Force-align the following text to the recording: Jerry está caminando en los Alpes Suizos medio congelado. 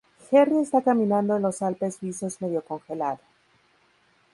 Jerry 0.31 0.57
está 0.57 0.81
caminando 0.81 1.35
en 1.35 1.43
los 1.43 1.61
Alpes 1.61 1.97
Suizos 1.97 2.41
medio 2.41 2.65
congelado. 2.65 3.19